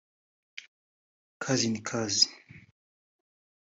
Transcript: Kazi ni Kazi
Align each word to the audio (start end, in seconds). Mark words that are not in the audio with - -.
Kazi 1.43 1.67
ni 1.69 1.79
Kazi 1.87 2.25